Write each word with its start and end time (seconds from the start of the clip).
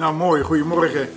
Nou, 0.00 0.14
mooi. 0.14 0.42
Goedemorgen. 0.42 1.08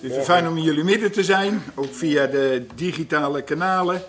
Het 0.00 0.12
is 0.12 0.24
fijn 0.24 0.48
om 0.48 0.56
in 0.56 0.62
jullie 0.62 0.84
midden 0.84 1.12
te 1.12 1.24
zijn, 1.24 1.62
ook 1.74 1.94
via 1.94 2.26
de 2.26 2.66
digitale 2.74 3.42
kanalen. 3.42 4.02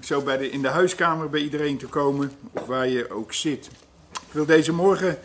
Zo 0.00 0.22
bij 0.22 0.36
de, 0.36 0.50
in 0.50 0.62
de 0.62 0.68
huiskamer 0.68 1.30
bij 1.30 1.40
iedereen 1.40 1.78
te 1.78 1.86
komen, 1.86 2.32
of 2.52 2.66
waar 2.66 2.88
je 2.88 3.10
ook 3.10 3.32
zit. 3.32 3.66
Ik 4.12 4.32
wil 4.32 4.46
deze 4.46 4.72
morgen 4.72 5.18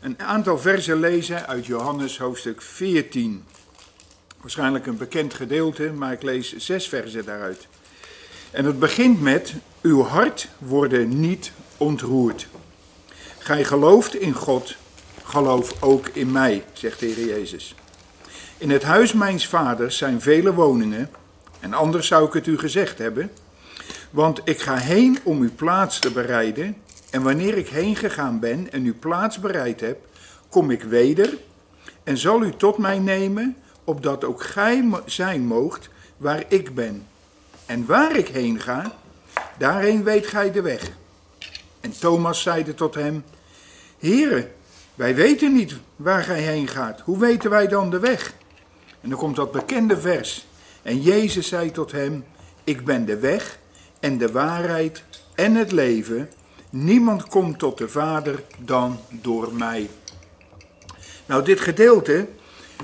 een 0.00 0.18
aantal 0.18 0.58
versen 0.58 1.00
lezen 1.00 1.46
uit 1.46 1.66
Johannes 1.66 2.18
hoofdstuk 2.18 2.62
14. 2.62 3.44
Waarschijnlijk 4.40 4.86
een 4.86 4.96
bekend 4.96 5.34
gedeelte, 5.34 5.92
maar 5.94 6.12
ik 6.12 6.22
lees 6.22 6.56
zes 6.56 6.88
versen 6.88 7.24
daaruit. 7.24 7.66
En 8.50 8.64
het 8.64 8.78
begint 8.78 9.20
met: 9.20 9.54
Uw 9.82 10.02
hart 10.02 10.48
worden 10.58 11.20
niet 11.20 11.52
ontroerd. 11.76 12.46
Gij 13.38 13.64
gelooft 13.64 14.14
in 14.14 14.32
God, 14.32 14.76
geloof 15.24 15.82
ook 15.82 16.08
in 16.08 16.32
mij, 16.32 16.64
zegt 16.72 17.00
de 17.00 17.06
Heer 17.06 17.26
Jezus. 17.26 17.74
In 18.58 18.70
het 18.70 18.82
huis 18.82 19.12
mijns 19.12 19.46
vaders 19.46 19.96
zijn 19.96 20.20
vele 20.20 20.54
woningen, 20.54 21.10
en 21.60 21.72
anders 21.72 22.06
zou 22.06 22.26
ik 22.26 22.32
het 22.32 22.46
u 22.46 22.58
gezegd 22.58 22.98
hebben. 22.98 23.30
Want 24.10 24.40
ik 24.44 24.60
ga 24.60 24.76
heen 24.76 25.18
om 25.22 25.40
uw 25.40 25.54
plaats 25.54 25.98
te 25.98 26.10
bereiden, 26.10 26.76
en 27.10 27.22
wanneer 27.22 27.56
ik 27.56 27.68
heen 27.68 27.96
gegaan 27.96 28.40
ben 28.40 28.72
en 28.72 28.84
uw 28.84 28.98
plaats 28.98 29.38
bereid 29.38 29.80
heb, 29.80 29.98
kom 30.48 30.70
ik 30.70 30.82
weder 30.82 31.38
en 32.04 32.18
zal 32.18 32.42
u 32.42 32.56
tot 32.56 32.78
mij 32.78 32.98
nemen, 32.98 33.56
opdat 33.84 34.24
ook 34.24 34.42
gij 34.42 34.90
zijn 35.04 35.46
moogt 35.46 35.88
waar 36.16 36.44
ik 36.48 36.74
ben. 36.74 37.06
En 37.66 37.86
waar 37.86 38.16
ik 38.16 38.28
heen 38.28 38.60
ga, 38.60 38.94
daarheen 39.58 40.04
weet 40.04 40.26
gij 40.26 40.52
de 40.52 40.62
weg. 40.62 40.90
En 41.80 41.98
Thomas 41.98 42.42
zeide 42.42 42.74
tot 42.74 42.94
hem, 42.94 43.24
Heere, 43.98 44.48
wij 44.94 45.14
weten 45.14 45.52
niet 45.52 45.74
waar 45.96 46.22
gij 46.22 46.40
heen 46.40 46.68
gaat. 46.68 47.00
Hoe 47.00 47.18
weten 47.18 47.50
wij 47.50 47.68
dan 47.68 47.90
de 47.90 47.98
weg? 47.98 48.32
En 49.06 49.12
dan 49.12 49.20
komt 49.20 49.36
dat 49.36 49.52
bekende 49.52 50.00
vers. 50.00 50.46
En 50.82 51.02
Jezus 51.02 51.48
zei 51.48 51.70
tot 51.70 51.92
hem, 51.92 52.24
ik 52.64 52.84
ben 52.84 53.04
de 53.04 53.18
weg 53.18 53.58
en 54.00 54.18
de 54.18 54.32
waarheid 54.32 55.02
en 55.34 55.54
het 55.54 55.72
leven. 55.72 56.30
Niemand 56.70 57.26
komt 57.26 57.58
tot 57.58 57.78
de 57.78 57.88
Vader 57.88 58.42
dan 58.58 58.98
door 59.10 59.52
mij. 59.52 59.90
Nou, 61.26 61.44
dit 61.44 61.60
gedeelte 61.60 62.28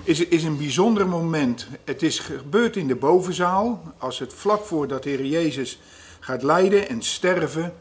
is, 0.04 0.26
is 0.26 0.44
een 0.44 0.56
bijzonder 0.56 1.08
moment. 1.08 1.66
Het 1.84 2.02
is 2.02 2.18
gebeurd 2.18 2.76
in 2.76 2.86
de 2.86 2.96
bovenzaal, 2.96 3.94
als 3.98 4.18
het 4.18 4.34
vlak 4.34 4.64
voordat 4.64 5.02
de 5.02 5.10
Heer 5.10 5.26
Jezus 5.26 5.80
gaat 6.20 6.42
lijden 6.42 6.88
en 6.88 7.02
sterven. 7.02 7.74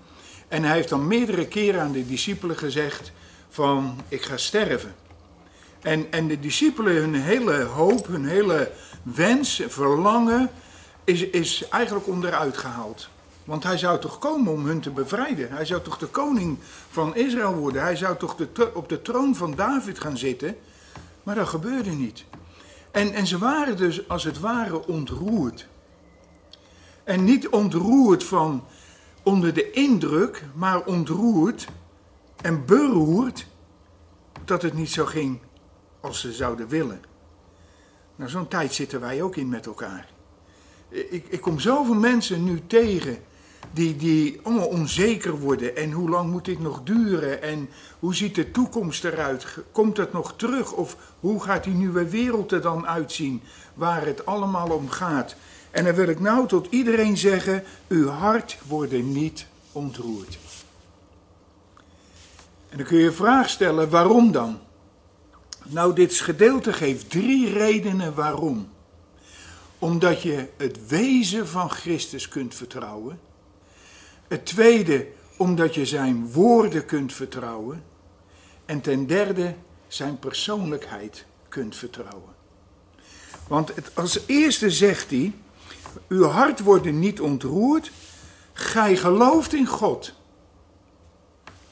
En 0.48 0.64
hij 0.64 0.76
heeft 0.76 0.90
dan 0.90 1.08
meerdere 1.08 1.48
keren 1.48 1.82
aan 1.82 1.92
de 1.92 2.08
discipelen 2.08 2.58
gezegd 2.58 3.12
van, 3.50 4.02
ik 4.08 4.22
ga 4.22 4.38
sterven. 4.38 4.96
En, 5.82 6.12
en 6.12 6.28
de 6.28 6.40
discipelen, 6.40 6.96
hun 6.96 7.16
hele 7.16 7.64
hoop, 7.64 8.08
hun 8.08 8.26
hele 8.26 8.72
wens, 9.04 9.62
verlangen, 9.68 10.50
is, 11.04 11.22
is 11.22 11.68
eigenlijk 11.70 12.08
onderuit 12.08 12.58
gehaald. 12.58 13.10
Want 13.46 13.64
hij 13.64 13.78
zou 13.78 14.00
toch 14.00 14.20
komen 14.20 14.52
om 14.52 14.66
hun 14.66 14.82
te 14.82 14.90
bevrijden. 14.90 15.52
Hij 15.52 15.66
zou 15.66 15.82
toch 15.82 15.98
de 15.98 16.08
koning 16.08 16.58
van 16.90 17.16
Israël 17.16 17.54
worden. 17.54 17.82
Hij 17.82 17.96
zou 17.96 18.18
toch 18.18 18.36
op 18.74 18.90
de 18.90 19.02
troon 19.02 19.36
van 19.36 19.56
David 19.56 20.00
gaan 20.00 20.18
zitten. 20.18 20.58
Maar 21.24 21.36
dat 21.36 21.48
gebeurde 21.48 21.90
niet. 21.90 22.26
En, 22.92 23.14
en 23.14 23.28
ze 23.28 23.38
waren 23.38 23.78
dus 23.78 24.10
als 24.10 24.24
het 24.24 24.40
ware 24.40 24.88
ontroerd. 24.88 25.68
En 27.04 27.24
niet 27.24 27.50
ontroerd 27.50 28.24
van 28.24 28.64
onder 29.24 29.54
de 29.54 29.72
indruk, 29.72 30.44
maar 30.54 30.84
ontroerd 30.86 31.68
en 32.42 32.66
beroerd 32.66 33.46
dat 34.46 34.62
het 34.62 34.74
niet 34.74 34.92
zo 34.92 35.06
ging 35.06 35.40
als 36.02 36.20
ze 36.20 36.34
zouden 36.34 36.68
willen. 36.68 37.02
Nou, 38.16 38.30
zo'n 38.30 38.48
tijd 38.48 38.74
zitten 38.74 39.00
wij 39.00 39.22
ook 39.22 39.36
in 39.36 39.50
met 39.50 39.66
elkaar. 39.66 40.10
Ik, 40.90 41.26
ik 41.30 41.42
kom 41.42 41.60
zoveel 41.60 41.94
mensen 41.94 42.44
nu 42.44 42.62
tegen 42.68 43.18
die, 43.74 43.96
die 43.96 44.40
allemaal 44.44 44.68
onzeker 44.68 45.40
worden. 45.40 45.76
En 45.76 45.92
hoe 45.92 46.10
lang 46.10 46.32
moet 46.32 46.46
dit 46.46 46.60
nog 46.60 46.84
duren? 46.84 47.42
En 47.42 47.70
hoe 48.00 48.16
ziet 48.16 48.36
de 48.36 48.52
toekomst 48.52 49.04
eruit? 49.04 49.58
Komt 49.72 49.98
het 49.98 50.14
nog 50.14 50.34
terug? 50.36 50.72
Of 50.72 50.98
hoe 51.20 51.44
gaat 51.44 51.64
die 51.64 51.74
nieuwe 51.74 52.10
wereld 52.10 52.52
er 52.52 52.62
dan 52.62 52.88
uitzien 52.88 53.42
waar 53.74 54.06
het 54.06 54.26
allemaal 54.26 54.70
om 54.70 54.90
gaat? 54.90 55.36
En 55.72 55.84
dan 55.84 55.94
wil 55.94 56.08
ik 56.08 56.20
nou 56.20 56.48
tot 56.48 56.68
iedereen 56.70 57.18
zeggen, 57.18 57.64
uw 57.88 58.08
hart 58.08 58.58
wordt 58.68 59.04
niet 59.04 59.46
ontroerd. 59.72 60.38
En 62.70 62.78
dan 62.78 62.86
kun 62.86 62.98
je 62.98 63.06
een 63.06 63.14
vraag 63.14 63.50
stellen, 63.50 63.90
waarom 63.90 64.32
dan? 64.32 64.60
Nou, 65.64 65.94
dit 65.94 66.14
gedeelte 66.14 66.74
geeft 66.74 67.10
drie 67.10 67.54
redenen 67.54 68.14
waarom. 68.14 68.70
Omdat 69.80 70.22
je 70.22 70.48
het 70.58 70.88
wezen 70.88 71.48
van 71.48 71.70
Christus 71.70 72.28
kunt 72.28 72.56
vertrouwen. 72.56 73.20
Het 74.28 74.46
tweede, 74.46 75.08
omdat 75.38 75.76
je 75.76 75.86
zijn 75.86 76.32
woorden 76.32 76.86
kunt 76.86 77.14
vertrouwen. 77.14 77.84
En 78.66 78.82
ten 78.82 79.08
derde, 79.08 79.56
zijn 79.88 80.20
persoonlijkheid 80.20 81.26
kunt 81.50 81.76
vertrouwen. 81.76 82.34
Want 83.48 83.76
het, 83.76 83.96
als 83.96 84.20
eerste 84.26 84.70
zegt 84.70 85.10
hij, 85.10 85.34
uw 86.08 86.24
hart 86.24 86.60
wordt 86.60 86.92
niet 86.92 87.22
ontroerd, 87.22 87.92
gij 88.54 88.98
gelooft 88.98 89.54
in 89.54 89.68
God. 89.68 90.14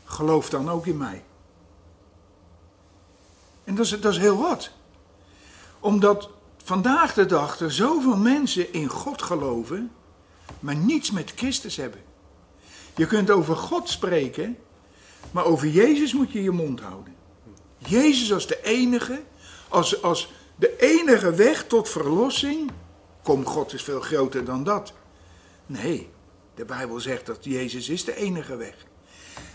Geloof 0.03 0.49
dan 0.49 0.69
ook 0.69 0.85
in 0.85 0.97
mij. 0.97 1.23
En 3.69 3.75
dat 3.75 3.85
is, 3.85 3.99
dat 3.99 4.11
is 4.11 4.17
heel 4.17 4.37
wat. 4.37 4.69
Omdat 5.79 6.29
vandaag 6.63 7.13
de 7.13 7.25
dag 7.25 7.59
er 7.59 7.71
zoveel 7.71 8.17
mensen 8.17 8.73
in 8.73 8.87
God 8.87 9.21
geloven, 9.21 9.91
maar 10.59 10.75
niets 10.75 11.11
met 11.11 11.31
Christus 11.35 11.75
hebben. 11.75 12.01
Je 12.95 13.05
kunt 13.05 13.29
over 13.29 13.55
God 13.55 13.89
spreken, 13.89 14.57
maar 15.31 15.45
over 15.45 15.67
Jezus 15.67 16.13
moet 16.13 16.31
je 16.31 16.43
je 16.43 16.51
mond 16.51 16.79
houden. 16.79 17.15
Jezus 17.77 18.33
als 18.33 18.47
de 18.47 18.63
enige, 18.63 19.21
als, 19.67 20.01
als 20.01 20.31
de 20.55 20.77
enige 20.77 21.33
weg 21.33 21.67
tot 21.67 21.89
verlossing. 21.89 22.71
Kom, 23.23 23.45
God 23.45 23.73
is 23.73 23.83
veel 23.83 24.01
groter 24.01 24.45
dan 24.45 24.63
dat. 24.63 24.93
Nee, 25.65 26.09
de 26.55 26.65
Bijbel 26.65 26.99
zegt 26.99 27.25
dat 27.25 27.37
Jezus 27.41 27.89
is 27.89 28.05
de 28.05 28.15
enige 28.15 28.55
weg. 28.55 28.75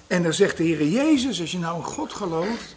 En 0.06 0.22
dan 0.22 0.32
zegt 0.32 0.56
de 0.56 0.62
Heer 0.62 0.88
Jezus, 0.88 1.40
als 1.40 1.52
je 1.52 1.58
nou 1.58 1.76
in 1.76 1.84
God 1.84 2.12
gelooft, 2.12 2.76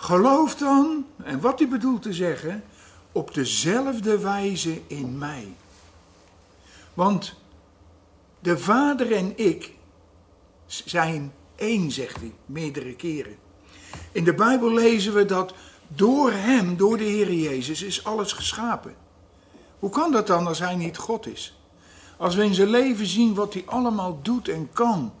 geloof 0.00 0.56
dan, 0.56 1.06
en 1.22 1.40
wat 1.40 1.58
hij 1.58 1.68
bedoelt 1.68 2.02
te 2.02 2.12
zeggen, 2.12 2.64
op 3.12 3.34
dezelfde 3.34 4.18
wijze 4.18 4.80
in 4.86 5.18
mij. 5.18 5.54
Want 6.94 7.34
de 8.40 8.58
Vader 8.58 9.12
en 9.12 9.32
ik 9.38 9.74
zijn 10.66 11.32
één, 11.56 11.90
zegt 11.90 12.16
hij, 12.16 12.32
meerdere 12.46 12.94
keren. 12.94 13.36
In 14.12 14.24
de 14.24 14.34
Bijbel 14.34 14.72
lezen 14.72 15.14
we 15.14 15.24
dat 15.24 15.54
door 15.88 16.32
Hem, 16.32 16.76
door 16.76 16.96
de 16.96 17.04
Heer 17.04 17.32
Jezus, 17.32 17.82
is 17.82 18.04
alles 18.04 18.32
geschapen. 18.32 18.94
Hoe 19.78 19.90
kan 19.90 20.12
dat 20.12 20.26
dan 20.26 20.46
als 20.46 20.58
Hij 20.58 20.76
niet 20.76 20.96
God 20.96 21.26
is? 21.26 21.58
Als 22.16 22.34
we 22.34 22.44
in 22.44 22.54
zijn 22.54 22.70
leven 22.70 23.06
zien 23.06 23.34
wat 23.34 23.52
Hij 23.52 23.62
allemaal 23.66 24.18
doet 24.22 24.48
en 24.48 24.68
kan. 24.72 25.12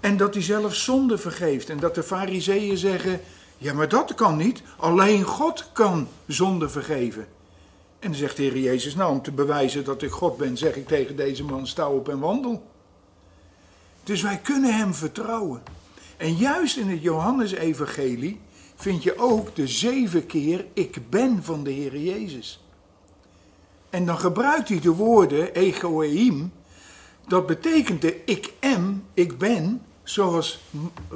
En 0.00 0.16
dat 0.16 0.34
Hij 0.34 0.42
zelf 0.42 0.74
zonde 0.74 1.18
vergeeft. 1.18 1.70
En 1.70 1.78
dat 1.78 1.94
de 1.94 2.02
fariseeën 2.02 2.76
zeggen, 2.76 3.20
ja 3.64 3.72
maar 3.72 3.88
dat 3.88 4.14
kan 4.14 4.36
niet. 4.36 4.62
Alleen 4.76 5.22
God 5.22 5.68
kan 5.72 6.08
zonde 6.26 6.68
vergeven. 6.68 7.26
En 7.98 8.10
dan 8.10 8.18
zegt 8.18 8.36
de 8.36 8.42
Heer 8.42 8.58
Jezus, 8.58 8.94
nou 8.94 9.12
om 9.12 9.22
te 9.22 9.32
bewijzen 9.32 9.84
dat 9.84 10.02
ik 10.02 10.10
God 10.10 10.36
ben, 10.36 10.56
zeg 10.56 10.76
ik 10.76 10.86
tegen 10.86 11.16
deze 11.16 11.44
man, 11.44 11.66
sta 11.66 11.88
op 11.88 12.08
en 12.08 12.18
wandel. 12.18 12.66
Dus 14.02 14.22
wij 14.22 14.38
kunnen 14.38 14.74
hem 14.74 14.94
vertrouwen. 14.94 15.62
En 16.16 16.34
juist 16.34 16.76
in 16.76 16.88
het 16.88 17.02
Johannesevangelie 17.02 18.40
vind 18.76 19.02
je 19.02 19.18
ook 19.18 19.56
de 19.56 19.66
zeven 19.66 20.26
keer 20.26 20.66
ik 20.72 21.10
ben 21.10 21.42
van 21.42 21.64
de 21.64 21.70
Heer 21.70 21.98
Jezus. 21.98 22.64
En 23.90 24.06
dan 24.06 24.18
gebruikt 24.18 24.68
hij 24.68 24.80
de 24.80 24.92
woorden 24.92 25.54
egoeim. 25.54 26.52
Dat 27.26 27.46
betekent 27.46 28.02
de 28.02 28.24
ik 28.24 28.52
am, 28.60 29.04
ik 29.14 29.38
ben, 29.38 29.82
zoals 30.02 30.60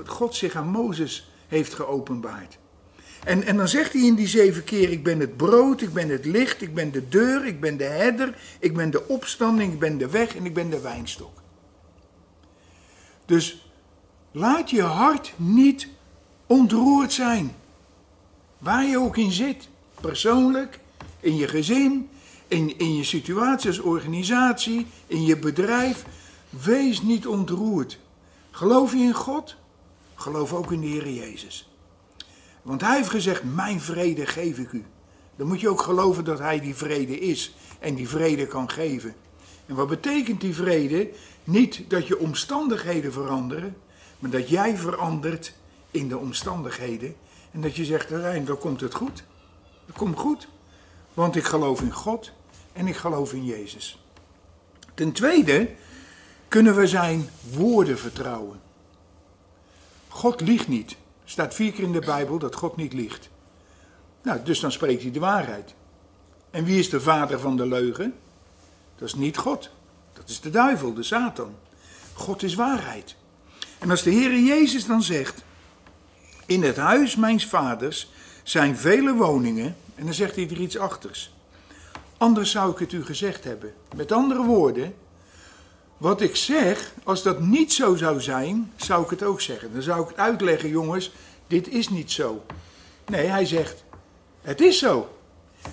God 0.07 0.35
zich 0.35 0.55
aan 0.55 0.69
Mozes 0.69 1.29
heeft 1.49 1.75
geopenbaard. 1.75 2.59
En, 3.25 3.43
en 3.43 3.57
dan 3.57 3.69
zegt 3.69 3.93
hij 3.93 4.03
in 4.03 4.15
die 4.15 4.27
zeven 4.27 4.65
keer, 4.65 4.91
ik 4.91 5.05
ben 5.05 5.21
het 5.21 5.37
brood, 5.37 5.81
ik 5.81 5.93
ben 5.93 6.09
het 6.09 6.25
licht, 6.25 6.63
ik 6.63 6.75
ben 6.75 6.93
de 6.93 7.09
deur, 7.09 7.47
ik 7.47 7.61
ben 7.61 7.77
de 7.77 7.85
herder, 7.85 8.39
ik 8.59 8.75
ben 8.75 8.91
de 8.91 9.09
opstanding, 9.09 9.73
ik 9.73 9.79
ben 9.79 9.99
de 9.99 10.11
weg 10.11 10.37
en 10.37 10.45
ik 10.45 10.55
ben 10.55 10.71
de 10.71 10.81
wijnstok. 10.81 11.43
Dus 13.25 13.71
laat 14.33 14.71
je 14.71 14.83
hart 14.83 15.33
niet 15.37 15.89
ontroerd 16.47 17.13
zijn. 17.13 17.55
Waar 18.59 18.85
je 18.85 18.99
ook 18.99 19.17
in 19.17 19.33
zit. 19.33 19.69
Persoonlijk, 20.01 20.81
in 21.21 21.37
je 21.37 21.49
gezin, 21.49 22.09
in, 22.49 22.79
in 22.79 22.97
je 22.97 23.05
situatie 23.05 23.69
als 23.69 23.79
organisatie, 23.79 24.87
in 25.07 25.25
je 25.25 25.37
bedrijf. 25.37 26.05
Wees 26.51 27.03
niet 27.03 27.27
ontroerd. 27.27 27.99
Geloof 28.51 28.93
je 28.93 28.99
in 28.99 29.13
God? 29.13 29.57
Geloof 30.19 30.53
ook 30.53 30.73
in 30.73 30.81
de 30.81 30.87
Heer 30.87 31.09
Jezus. 31.09 31.69
Want 32.63 32.81
Hij 32.81 32.97
heeft 32.97 33.11
gezegd, 33.11 33.43
mijn 33.45 33.81
vrede 33.81 34.27
geef 34.27 34.59
ik 34.59 34.73
u. 34.73 34.85
dan 35.37 35.47
moet 35.47 35.61
je 35.61 35.69
ook 35.69 35.81
geloven 35.81 36.25
dat 36.25 36.39
hij 36.39 36.61
die 36.61 36.75
vrede 36.75 37.19
is 37.19 37.55
en 37.79 37.95
die 37.95 38.09
vrede 38.09 38.47
kan 38.47 38.71
geven. 38.71 39.15
En 39.67 39.75
wat 39.75 39.89
betekent 39.89 40.41
die 40.41 40.55
vrede? 40.55 41.11
Niet 41.45 41.91
dat 41.91 42.07
je 42.07 42.19
omstandigheden 42.19 43.13
veranderen, 43.13 43.77
maar 44.19 44.31
dat 44.31 44.49
jij 44.49 44.77
verandert 44.77 45.55
in 45.91 46.09
de 46.09 46.19
omstandigheden. 46.19 47.15
En 47.51 47.61
dat 47.61 47.77
je 47.77 47.85
zegt, 47.85 48.09
dan 48.47 48.59
komt 48.59 48.81
het 48.81 48.95
goed. 48.95 49.25
Dat 49.87 49.97
komt 49.97 50.19
goed. 50.19 50.49
Want 51.15 51.37
ik 51.37 51.45
geloof 51.45 51.81
in 51.81 51.93
God 51.93 52.33
en 52.73 52.87
ik 52.87 52.97
geloof 52.97 53.33
in 53.33 53.45
Jezus. 53.45 54.03
Ten 54.95 55.13
tweede 55.13 55.71
kunnen 56.49 56.77
we 56.77 56.87
zijn 56.87 57.29
woorden 57.51 57.99
vertrouwen. 57.99 58.61
God 60.09 60.41
liegt 60.41 60.69
niet. 60.69 60.91
Er 60.91 61.31
staat 61.31 61.55
vier 61.55 61.73
keer 61.73 61.85
in 61.85 61.93
de 61.93 62.01
Bijbel 62.01 62.39
dat 62.39 62.55
God 62.55 62.77
niet 62.77 62.93
liegt. 62.93 63.29
Nou, 64.23 64.43
dus 64.43 64.61
dan 64.61 64.73
spreekt 64.73 65.03
hij 65.03 65.11
de 65.11 65.21
waarheid. 65.21 65.75
En 66.51 66.65
wie 66.65 66.79
is 66.79 66.91
de 66.91 67.01
vader 67.01 67.41
van 67.41 67.57
de 67.57 67.67
leugen? 67.67 68.15
Dat 68.97 69.09
is 69.09 69.15
niet 69.15 69.37
God. 69.37 69.71
Dat 70.13 70.29
is 70.29 70.41
de 70.41 70.51
duivel, 70.51 70.95
de 70.95 71.03
Satan. 71.03 71.55
God 72.13 72.43
is 72.43 72.55
waarheid. 72.55 73.17
En 73.79 73.91
als 73.91 74.03
de 74.03 74.11
Heer 74.11 74.39
Jezus 74.39 74.87
dan 74.87 75.03
zegt, 75.03 75.45
in 76.47 76.63
het 76.63 76.77
huis 76.77 77.17
mijns 77.17 77.47
vaders 77.47 78.11
zijn 78.43 78.77
vele 78.77 79.15
woningen, 79.15 79.77
en 79.95 80.05
dan 80.05 80.15
zegt 80.15 80.37
hij 80.37 80.49
er 80.51 80.61
iets 80.61 80.79
achters. 80.79 81.33
Anders 82.17 82.51
zou 82.51 82.73
ik 82.73 82.79
het 82.79 82.93
u 82.93 83.05
gezegd 83.05 83.45
hebben. 83.45 83.75
Met 83.97 84.13
andere 84.13 84.43
woorden, 84.43 84.95
wat 85.99 86.21
ik 86.21 86.37
zeg, 86.37 86.95
als 87.05 87.23
dat 87.23 87.41
niet 87.41 87.73
zo 87.73 87.95
zou 87.95 88.21
zijn, 88.21 88.73
zou 88.77 89.05
ik 89.05 89.11
het 89.11 89.23
ook 89.23 89.41
zeggen. 89.41 89.73
Dan 89.73 89.83
zou 89.83 90.03
ik 90.03 90.09
het 90.09 90.17
uitleggen, 90.17 90.69
jongens, 90.69 91.13
dit 91.47 91.69
is 91.69 91.89
niet 91.89 92.11
zo. 92.11 92.45
Nee, 93.07 93.27
hij 93.27 93.47
zegt, 93.47 93.85
het 94.41 94.61
is 94.61 94.79
zo. 94.79 95.17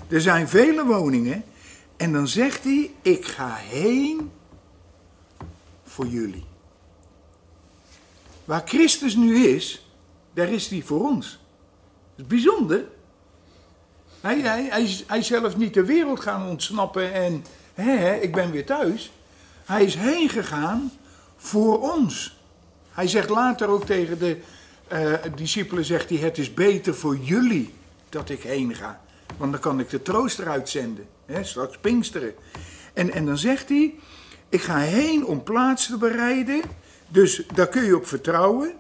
Er 0.08 0.22
zijn 0.22 0.48
vele 0.48 0.86
woningen. 0.86 1.44
En 1.98 2.14
dan 2.14 2.28
zegt 2.28 2.64
hij, 2.64 2.92
ik 3.02 3.26
ga 3.26 3.56
heen 3.56 4.32
voor 5.84 6.08
jullie. 6.08 6.46
Waar 8.46 8.62
Christus 8.66 9.16
nu 9.16 9.46
is, 9.46 9.90
daar 10.34 10.50
is 10.50 10.68
hij 10.68 10.82
voor 10.82 11.02
ons. 11.02 11.40
Dat 12.16 12.26
is 12.26 12.28
bijzonder. 12.28 12.86
Hij, 14.22 14.40
hij, 14.40 14.68
hij, 14.70 15.04
hij 15.08 15.22
zelf 15.22 15.58
niet 15.58 15.74
de 15.74 15.86
wereld 15.86 16.20
gaan 16.20 16.48
ontsnappen 16.48 17.14
en 17.14 17.46
hè, 17.74 18.16
ik 18.16 18.32
ben 18.34 18.52
weer 18.52 18.66
thuis. 18.66 19.12
Hij 19.66 19.84
is 19.84 19.96
heen 19.96 20.30
gegaan 20.30 20.92
voor 21.36 21.82
ons. 21.94 22.40
Hij 22.92 23.08
zegt 23.08 23.30
later 23.30 23.68
ook 23.68 23.86
tegen 23.86 24.20
de 24.20 24.38
uh, 24.94 25.14
discipelen, 25.36 25.86
zegt 25.86 26.10
hij, 26.10 26.18
het 26.18 26.38
is 26.38 26.54
beter 26.54 26.96
voor 26.96 27.18
jullie 27.18 27.74
dat 28.10 28.30
ik 28.30 28.42
heen 28.42 28.76
ga. 28.76 29.02
Want 29.38 29.52
dan 29.52 29.62
kan 29.62 29.80
ik 29.80 29.90
de 29.90 30.02
troost 30.02 30.40
eruit 30.40 30.70
zenden. 30.70 31.08
Hè, 31.26 31.44
straks 31.44 31.78
Pinksteren. 31.78 32.34
En, 32.94 33.12
en 33.12 33.26
dan 33.26 33.38
zegt 33.38 33.70
hij, 33.70 33.94
ik 34.50 34.62
ga 34.62 34.78
heen 34.78 35.26
om 35.26 35.44
plaats 35.44 35.88
te 35.88 35.98
bereiden. 35.98 36.62
Dus 37.08 37.44
daar 37.54 37.68
kun 37.68 37.84
je 37.84 37.96
op 37.96 38.08
vertrouwen. 38.08 38.74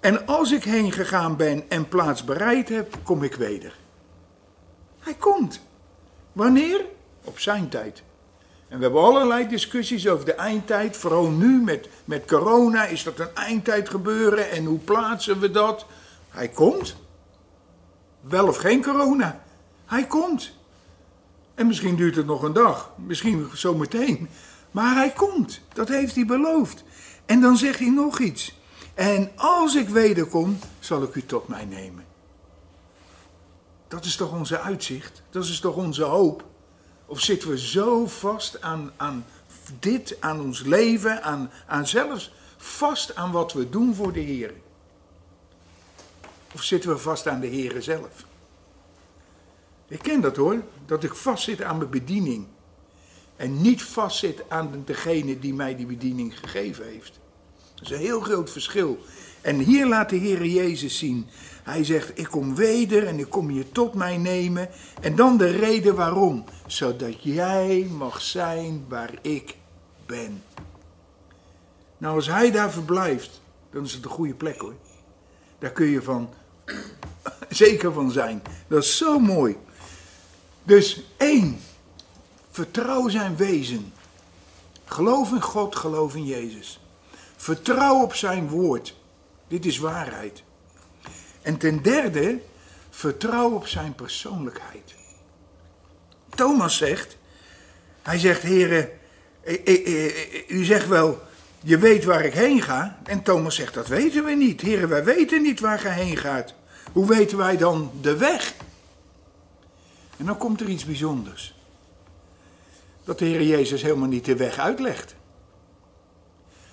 En 0.00 0.26
als 0.26 0.52
ik 0.52 0.64
heen 0.64 0.92
gegaan 0.92 1.36
ben 1.36 1.70
en 1.70 1.88
plaats 1.88 2.24
bereid 2.24 2.68
heb, 2.68 2.98
kom 3.02 3.22
ik 3.22 3.34
weder. 3.34 3.76
Hij 4.98 5.14
komt. 5.14 5.60
Wanneer? 6.32 6.84
Op 7.24 7.38
zijn 7.38 7.68
tijd. 7.68 8.02
En 8.68 8.76
we 8.76 8.84
hebben 8.84 9.02
allerlei 9.02 9.48
discussies 9.48 10.08
over 10.08 10.24
de 10.24 10.34
eindtijd. 10.34 10.96
Vooral 10.96 11.30
nu 11.30 11.62
met, 11.62 11.88
met 12.04 12.26
corona. 12.26 12.84
Is 12.84 13.02
dat 13.02 13.18
een 13.18 13.34
eindtijd 13.34 13.88
gebeuren? 13.88 14.50
En 14.50 14.64
hoe 14.64 14.78
plaatsen 14.78 15.40
we 15.40 15.50
dat? 15.50 15.86
Hij 16.28 16.48
komt. 16.48 16.96
Wel 18.20 18.46
of 18.46 18.56
geen 18.56 18.82
corona. 18.82 19.42
Hij 19.84 20.06
komt. 20.06 20.52
En 21.54 21.66
misschien 21.66 21.96
duurt 21.96 22.16
het 22.16 22.26
nog 22.26 22.42
een 22.42 22.52
dag. 22.52 22.90
Misschien 22.96 23.48
zometeen. 23.54 24.28
Maar 24.70 24.94
hij 24.94 25.10
komt. 25.10 25.60
Dat 25.72 25.88
heeft 25.88 26.14
hij 26.14 26.26
beloofd. 26.26 26.84
En 27.26 27.40
dan 27.40 27.56
zegt 27.56 27.78
hij 27.78 27.90
nog 27.90 28.18
iets. 28.18 28.58
En 28.94 29.30
als 29.36 29.74
ik 29.74 29.88
wederkom, 29.88 30.58
zal 30.78 31.02
ik 31.02 31.14
u 31.14 31.22
tot 31.26 31.48
mij 31.48 31.64
nemen. 31.64 32.04
Dat 33.88 34.04
is 34.04 34.16
toch 34.16 34.32
onze 34.32 34.60
uitzicht? 34.60 35.22
Dat 35.30 35.44
is 35.44 35.60
toch 35.60 35.76
onze 35.76 36.02
hoop? 36.02 36.44
Of 37.06 37.20
zitten 37.20 37.48
we 37.48 37.58
zo 37.58 38.06
vast 38.06 38.60
aan, 38.60 38.92
aan 38.96 39.24
dit, 39.78 40.16
aan 40.20 40.40
ons 40.40 40.62
leven, 40.62 41.22
aan, 41.22 41.50
aan 41.66 41.86
zelfs 41.86 42.32
vast 42.56 43.14
aan 43.14 43.32
wat 43.32 43.52
we 43.52 43.70
doen 43.70 43.94
voor 43.94 44.12
de 44.12 44.20
Heer? 44.20 44.52
Of 46.54 46.62
zitten 46.62 46.90
we 46.90 46.98
vast 46.98 47.28
aan 47.28 47.40
de 47.40 47.46
Heer 47.46 47.82
zelf? 47.82 48.24
Ik 49.88 49.98
ken 49.98 50.20
dat 50.20 50.36
hoor, 50.36 50.62
dat 50.86 51.04
ik 51.04 51.14
vastzit 51.14 51.62
aan 51.62 51.78
mijn 51.78 51.90
bediening. 51.90 52.46
En 53.36 53.60
niet 53.60 53.82
vastzit 53.82 54.42
aan 54.48 54.82
degene 54.84 55.38
die 55.38 55.54
mij 55.54 55.76
die 55.76 55.86
bediening 55.86 56.38
gegeven 56.38 56.84
heeft. 56.84 57.18
Dat 57.74 57.84
is 57.84 57.90
een 57.90 58.02
heel 58.02 58.20
groot 58.20 58.50
verschil. 58.50 58.98
En 59.40 59.58
hier 59.58 59.86
laat 59.86 60.10
de 60.10 60.16
Heer 60.16 60.46
Jezus 60.46 60.98
zien. 60.98 61.26
Hij 61.62 61.84
zegt, 61.84 62.18
ik 62.18 62.26
kom 62.26 62.54
weder 62.54 63.06
en 63.06 63.18
ik 63.18 63.30
kom 63.30 63.50
je 63.50 63.72
tot 63.72 63.94
mij 63.94 64.16
nemen. 64.16 64.68
En 65.00 65.16
dan 65.16 65.36
de 65.36 65.50
reden 65.50 65.94
waarom. 65.94 66.44
Zodat 66.66 67.22
jij 67.22 67.88
mag 67.90 68.20
zijn 68.20 68.84
waar 68.88 69.18
ik 69.20 69.56
ben. 70.06 70.42
Nou, 71.98 72.14
als 72.14 72.26
hij 72.26 72.50
daar 72.50 72.72
verblijft, 72.72 73.40
dan 73.70 73.84
is 73.84 73.92
het 73.92 74.04
een 74.04 74.10
goede 74.10 74.34
plek 74.34 74.60
hoor. 74.60 74.74
Daar 75.58 75.70
kun 75.70 75.86
je 75.86 76.02
van, 76.02 76.30
zeker 77.48 77.92
van 77.92 78.10
zijn. 78.10 78.42
Dat 78.66 78.82
is 78.82 78.96
zo 78.96 79.18
mooi. 79.18 79.56
Dus 80.62 81.02
één, 81.16 81.60
vertrouw 82.50 83.08
zijn 83.08 83.36
wezen. 83.36 83.92
Geloof 84.84 85.32
in 85.32 85.42
God, 85.42 85.76
geloof 85.76 86.14
in 86.14 86.24
Jezus. 86.24 86.80
Vertrouw 87.36 88.02
op 88.02 88.14
zijn 88.14 88.48
woord. 88.48 88.94
Dit 89.48 89.66
is 89.66 89.78
waarheid. 89.78 90.42
En 91.42 91.56
ten 91.56 91.82
derde, 91.82 92.40
vertrouw 92.90 93.50
op 93.50 93.66
zijn 93.66 93.94
persoonlijkheid. 93.94 94.95
Thomas 96.36 96.76
zegt, 96.76 97.16
hij 98.02 98.18
zegt, 98.18 98.42
heren, 98.42 98.90
u 100.48 100.64
zegt 100.64 100.88
wel, 100.88 101.22
je 101.62 101.78
weet 101.78 102.04
waar 102.04 102.24
ik 102.24 102.34
heen 102.34 102.62
ga. 102.62 102.98
En 103.04 103.22
Thomas 103.22 103.54
zegt, 103.54 103.74
dat 103.74 103.88
weten 103.88 104.24
we 104.24 104.30
niet. 104.30 104.60
Heren, 104.60 104.88
wij 104.88 105.04
weten 105.04 105.42
niet 105.42 105.60
waar 105.60 105.82
je 105.82 105.88
heen 105.88 106.16
gaat. 106.16 106.54
Hoe 106.92 107.06
weten 107.06 107.38
wij 107.38 107.56
dan 107.56 107.90
de 108.00 108.16
weg? 108.16 108.54
En 110.16 110.26
dan 110.26 110.38
komt 110.38 110.60
er 110.60 110.68
iets 110.68 110.84
bijzonders. 110.84 111.54
Dat 113.04 113.18
de 113.18 113.24
Heer 113.24 113.42
Jezus 113.42 113.82
helemaal 113.82 114.08
niet 114.08 114.24
de 114.24 114.36
weg 114.36 114.58
uitlegt. 114.58 115.14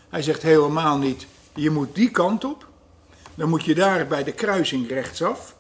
Hij 0.10 0.22
zegt 0.22 0.42
helemaal 0.42 0.98
niet, 0.98 1.28
je 1.54 1.70
moet 1.70 1.96
die 1.96 2.12
kant 2.12 2.44
op. 2.44 2.68
Dan 3.36 3.50
moet 3.50 3.64
je 3.64 3.76
daar 3.76 4.08
bij 4.08 4.24
de 4.24 4.32
kruising 4.32 4.90
rechtsaf. 4.90 5.56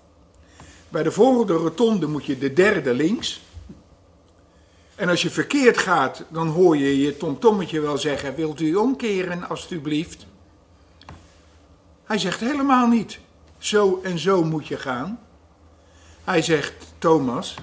Bij 0.89 1.03
de 1.03 1.11
volgende 1.11 1.53
rotonde 1.53 2.07
moet 2.07 2.25
je 2.25 2.37
de 2.37 2.53
derde 2.53 2.93
links. 2.93 3.41
En 5.03 5.09
als 5.09 5.21
je 5.21 5.29
verkeerd 5.29 5.77
gaat, 5.77 6.23
dan 6.29 6.47
hoor 6.47 6.77
je 6.77 6.99
je 6.99 7.17
tomtommetje 7.17 7.79
wel 7.79 7.97
zeggen: 7.97 8.35
Wilt 8.35 8.59
u 8.59 8.75
omkeren, 8.75 9.49
alstublieft? 9.49 10.25
Hij 12.03 12.17
zegt 12.17 12.39
helemaal 12.39 12.87
niet: 12.87 13.19
Zo 13.57 13.99
en 14.03 14.19
zo 14.19 14.43
moet 14.43 14.67
je 14.67 14.77
gaan. 14.77 15.19
Hij 16.23 16.41
zegt: 16.41 16.73
Thomas, 16.97 17.55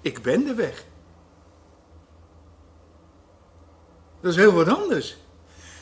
ik 0.00 0.22
ben 0.22 0.44
de 0.44 0.54
weg. 0.54 0.84
Dat 4.20 4.30
is 4.30 4.36
heel 4.36 4.52
wat 4.52 4.68
anders. 4.68 5.16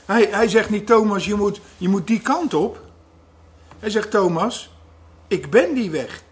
Hij, 0.04 0.28
hij 0.30 0.48
zegt 0.48 0.70
niet, 0.70 0.86
Thomas, 0.86 1.24
je 1.24 1.34
moet, 1.34 1.60
je 1.76 1.88
moet 1.88 2.06
die 2.06 2.20
kant 2.20 2.54
op. 2.54 2.80
Hij 3.78 3.90
zegt, 3.90 4.10
Thomas, 4.10 4.70
ik 5.28 5.50
ben 5.50 5.74
die 5.74 5.90
weg. 5.90 6.22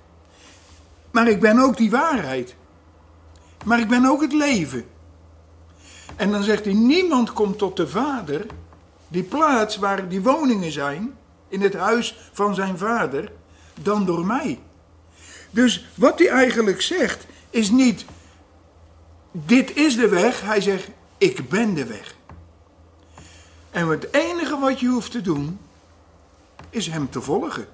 Maar 1.11 1.29
ik 1.29 1.41
ben 1.41 1.59
ook 1.59 1.77
die 1.77 1.91
waarheid. 1.91 2.57
Maar 3.65 3.81
ik 3.81 3.89
ben 3.89 4.05
ook 4.05 4.21
het 4.21 4.33
leven. 4.33 4.85
En 6.17 6.31
dan 6.31 6.43
zegt 6.43 6.65
hij, 6.65 6.75
niemand 6.75 7.33
komt 7.33 7.59
tot 7.59 7.77
de 7.77 7.89
Vader, 7.89 8.47
die 9.09 9.23
plaats 9.23 9.77
waar 9.77 10.09
die 10.09 10.23
woningen 10.23 10.73
zijn, 10.73 11.15
in 11.49 11.61
het 11.61 11.75
huis 11.75 12.19
van 12.33 12.55
zijn 12.55 12.79
vader, 12.79 13.33
dan 13.83 14.05
door 14.05 14.27
mij. 14.27 14.59
Dus 15.51 15.89
wat 15.95 16.19
hij 16.19 16.29
eigenlijk 16.29 16.83
zegt, 16.83 17.27
is 17.51 17.71
niet, 17.71 18.05
dit 19.31 19.77
is 19.77 19.97
de 19.97 20.09
weg. 20.09 20.41
Hij 20.41 20.61
zegt, 20.61 20.89
ik 21.19 21.49
ben 21.49 21.75
de 21.75 21.87
weg. 21.87 22.17
En 23.71 23.89
het 23.89 24.13
enige 24.13 24.59
wat 24.59 24.81
je 24.81 24.87
hoeft 24.87 25.11
te 25.11 25.21
doen, 25.21 25.59
is 26.71 26.87
hem 26.87 27.11
te 27.11 27.21
volgen. 27.21 27.67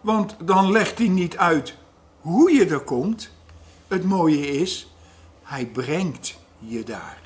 Want 0.00 0.36
dan 0.38 0.70
legt 0.70 0.98
hij 0.98 1.08
niet 1.08 1.36
uit 1.36 1.74
hoe 2.20 2.52
je 2.52 2.66
er 2.66 2.80
komt. 2.80 3.30
Het 3.88 4.04
mooie 4.04 4.46
is, 4.46 4.94
hij 5.42 5.66
brengt 5.66 6.38
je 6.58 6.82
daar. 6.82 7.18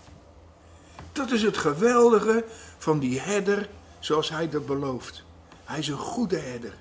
Dat 1.13 1.31
is 1.31 1.43
het 1.43 1.57
geweldige 1.57 2.45
van 2.79 2.99
die 2.99 3.21
herder 3.21 3.69
zoals 3.99 4.29
hij 4.29 4.49
dat 4.49 4.67
belooft. 4.67 5.23
Hij 5.65 5.79
is 5.79 5.89
een 5.89 5.99
goede 5.99 6.39
herder. 6.39 6.75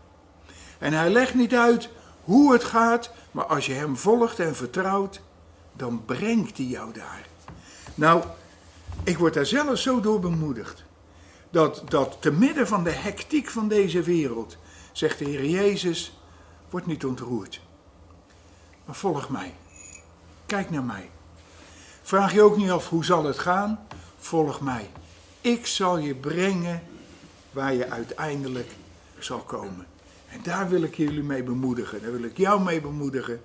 En 0.77 0.93
hij 0.93 1.09
legt 1.09 1.33
niet 1.33 1.53
uit 1.53 1.89
hoe 2.23 2.53
het 2.53 2.63
gaat, 2.63 3.11
maar 3.31 3.45
als 3.45 3.65
je 3.65 3.73
hem 3.73 3.97
volgt 3.97 4.39
en 4.39 4.55
vertrouwt, 4.55 5.21
dan 5.73 6.05
brengt 6.05 6.57
hij 6.57 6.65
jou 6.65 6.93
daar. 6.93 7.27
Nou, 7.95 8.23
ik 9.03 9.17
word 9.17 9.33
daar 9.33 9.45
zelf 9.45 9.79
zo 9.79 9.99
door 9.99 10.19
bemoedigd. 10.19 10.83
Dat, 11.49 11.81
dat 11.85 12.17
te 12.19 12.31
midden 12.31 12.67
van 12.67 12.83
de 12.83 12.91
hectiek 12.91 13.49
van 13.49 13.67
deze 13.67 14.01
wereld, 14.01 14.57
zegt 14.91 15.19
de 15.19 15.25
Heer 15.25 15.45
Jezus, 15.45 16.19
word 16.69 16.85
niet 16.85 17.05
ontroerd. 17.05 17.61
Maar 18.85 18.95
volg 18.95 19.29
mij. 19.29 19.53
Kijk 20.47 20.69
naar 20.69 20.83
mij. 20.83 21.09
Vraag 22.01 22.33
je 22.33 22.41
ook 22.41 22.57
niet 22.57 22.69
af 22.69 22.89
hoe 22.89 23.05
zal 23.05 23.23
het 23.23 23.39
gaan? 23.39 23.79
Volg 24.17 24.61
mij. 24.61 24.89
Ik 25.41 25.65
zal 25.65 25.97
je 25.97 26.15
brengen 26.15 26.83
waar 27.51 27.73
je 27.73 27.89
uiteindelijk 27.89 28.71
zal 29.19 29.39
komen. 29.39 29.87
En 30.29 30.39
daar 30.43 30.69
wil 30.69 30.81
ik 30.81 30.95
jullie 30.95 31.23
mee 31.23 31.43
bemoedigen. 31.43 32.01
Daar 32.01 32.11
wil 32.11 32.23
ik 32.23 32.37
jou 32.37 32.61
mee 32.61 32.81
bemoedigen. 32.81 33.41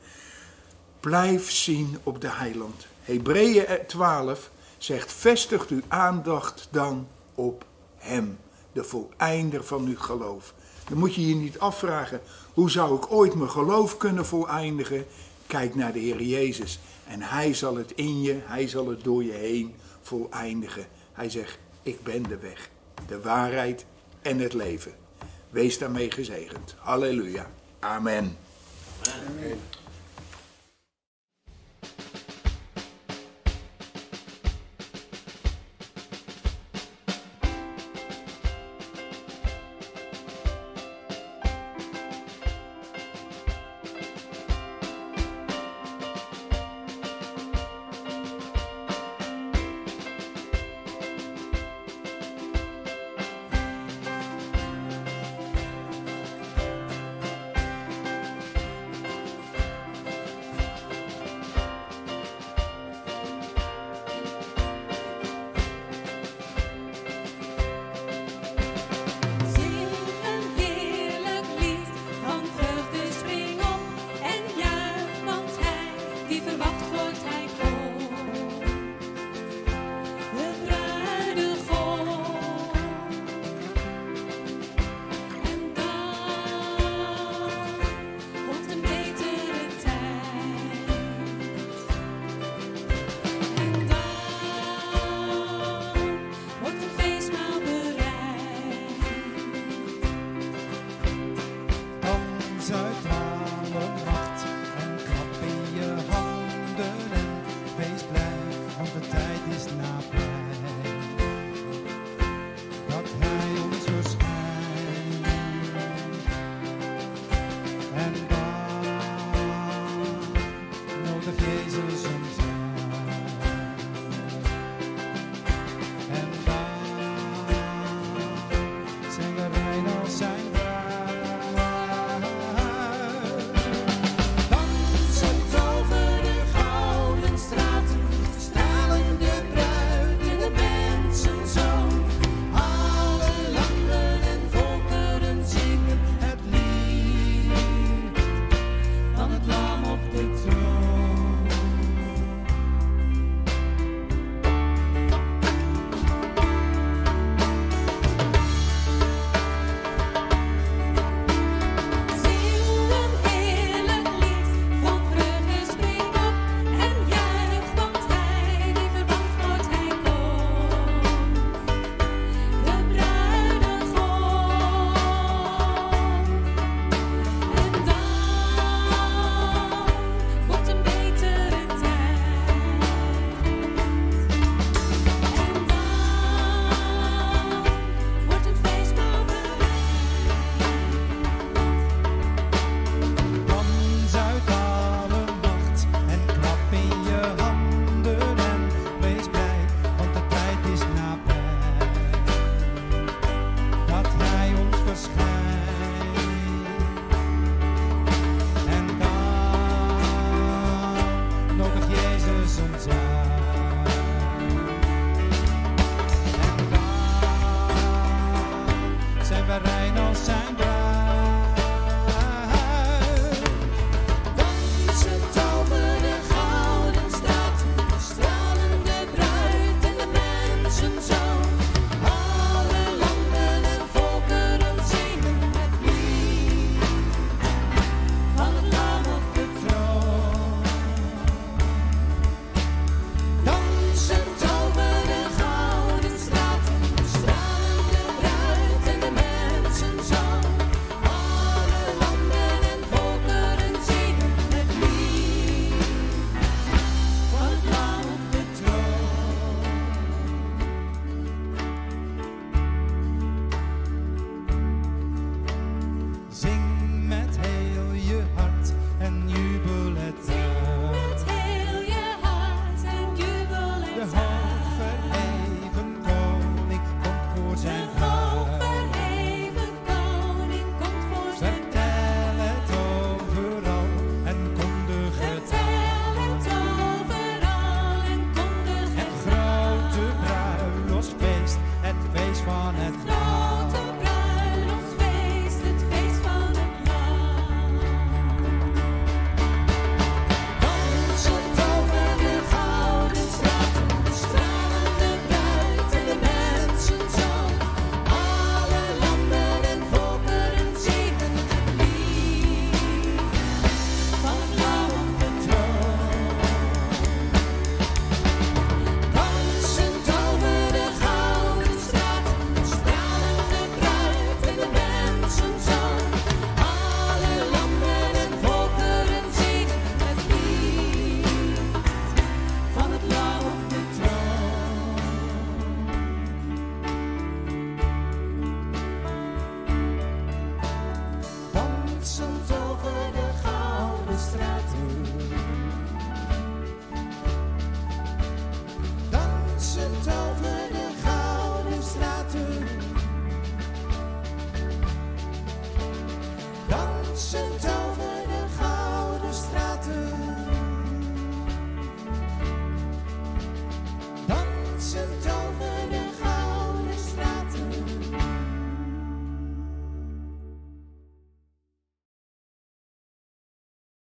Blijf 1.01 1.51
zien 1.51 1.99
op 2.03 2.21
de 2.21 2.31
heiland. 2.31 2.87
Hebreeën 3.03 3.67
12 3.87 4.51
zegt, 4.79 5.13
vestigt 5.13 5.71
uw 5.71 5.83
aandacht 5.89 6.69
dan 6.71 7.09
op 7.35 7.65
hem, 7.97 8.39
de 8.73 8.85
voleinder 8.85 9.65
van 9.65 9.87
uw 9.87 9.99
geloof. 9.99 10.55
Dan 10.89 10.99
moet 10.99 11.15
je 11.15 11.29
je 11.29 11.35
niet 11.35 11.59
afvragen, 11.59 12.21
hoe 12.53 12.71
zou 12.71 12.97
ik 12.97 13.13
ooit 13.13 13.35
mijn 13.35 13.51
geloof 13.51 13.97
kunnen 13.97 14.27
voleindigen? 14.27 15.07
Kijk 15.47 15.75
naar 15.75 15.93
de 15.93 15.99
Heer 15.99 16.23
Jezus. 16.23 16.81
En 17.13 17.23
Hij 17.23 17.55
zal 17.55 17.77
het 17.77 17.93
in 17.93 18.23
je, 18.23 18.41
Hij 18.45 18.69
zal 18.69 18.89
het 18.89 19.05
door 19.05 19.25
je 19.25 19.33
heen 19.33 19.75
voleindigen. 20.01 20.87
Hij 21.13 21.31
zegt, 21.31 21.59
ik 21.83 22.03
ben 22.03 22.23
de 22.23 22.39
weg, 22.39 22.71
de 23.07 23.21
waarheid 23.21 23.85
en 24.23 24.39
het 24.39 24.53
leven. 24.53 24.93
Wees 25.51 25.79
daarmee 25.79 26.11
gezegend. 26.11 26.75
Halleluja. 26.79 27.51
Amen. 27.79 28.37
Amen. 29.29 29.59